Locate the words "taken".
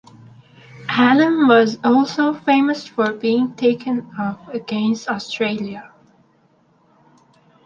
3.53-4.09